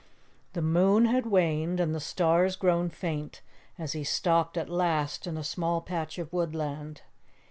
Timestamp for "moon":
0.63-1.05